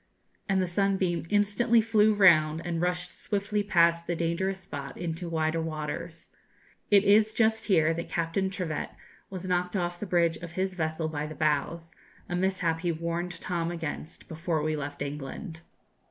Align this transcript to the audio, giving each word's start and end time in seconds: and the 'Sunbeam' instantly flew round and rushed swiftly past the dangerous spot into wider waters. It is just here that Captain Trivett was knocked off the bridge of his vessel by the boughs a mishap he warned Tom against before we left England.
and 0.49 0.59
the 0.59 0.65
'Sunbeam' 0.65 1.27
instantly 1.29 1.79
flew 1.79 2.11
round 2.15 2.59
and 2.65 2.81
rushed 2.81 3.15
swiftly 3.15 3.61
past 3.61 4.07
the 4.07 4.15
dangerous 4.15 4.61
spot 4.61 4.97
into 4.97 5.29
wider 5.29 5.61
waters. 5.61 6.31
It 6.89 7.03
is 7.03 7.31
just 7.31 7.67
here 7.67 7.93
that 7.93 8.09
Captain 8.09 8.49
Trivett 8.49 8.89
was 9.29 9.47
knocked 9.47 9.75
off 9.75 9.99
the 9.99 10.07
bridge 10.07 10.37
of 10.37 10.53
his 10.53 10.73
vessel 10.73 11.07
by 11.07 11.27
the 11.27 11.35
boughs 11.35 11.93
a 12.27 12.35
mishap 12.35 12.79
he 12.79 12.91
warned 12.91 13.39
Tom 13.41 13.69
against 13.69 14.27
before 14.27 14.63
we 14.63 14.75
left 14.75 15.03
England. 15.03 15.61